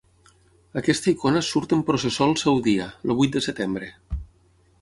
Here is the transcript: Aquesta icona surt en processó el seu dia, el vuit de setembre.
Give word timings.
Aquesta 0.81 1.11
icona 1.11 1.43
surt 1.49 1.77
en 1.77 1.85
processó 1.91 2.29
el 2.31 2.35
seu 2.45 2.57
dia, 2.71 2.91
el 3.09 3.17
vuit 3.21 3.37
de 3.37 3.47
setembre. 3.49 3.93